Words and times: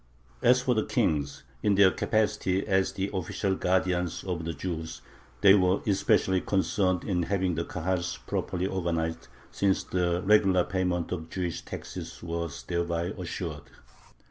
As 0.41 0.63
for 0.63 0.73
the 0.73 0.83
kings, 0.87 1.43
in 1.61 1.75
their 1.75 1.91
capacity 1.91 2.65
as 2.65 2.93
the 2.93 3.11
official 3.13 3.53
"guardians" 3.53 4.23
of 4.23 4.45
the 4.45 4.53
Jews, 4.53 5.03
they 5.41 5.53
were 5.53 5.81
especially 5.85 6.41
concerned 6.41 7.03
in 7.03 7.21
having 7.21 7.53
the 7.53 7.65
Kahals 7.65 8.17
properly 8.25 8.65
organized, 8.65 9.27
since 9.51 9.83
the 9.83 10.23
regular 10.25 10.63
payment 10.63 11.11
of 11.11 11.29
the 11.29 11.35
Jewish 11.35 11.61
taxes 11.61 12.23
was 12.23 12.63
thereby 12.63 13.13
assured. 13.15 13.65